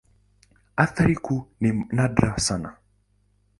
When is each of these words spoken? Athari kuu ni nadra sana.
Athari 0.83 1.15
kuu 1.15 1.47
ni 1.59 1.71
nadra 1.91 2.33
sana. 2.37 2.75